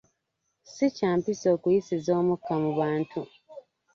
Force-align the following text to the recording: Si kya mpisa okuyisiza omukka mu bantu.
Si 0.73 0.85
kya 0.95 1.11
mpisa 1.19 1.47
okuyisiza 1.55 2.11
omukka 2.21 2.53
mu 2.63 2.71
bantu. 2.79 3.21